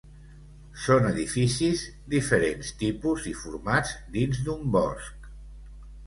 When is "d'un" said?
4.47-4.65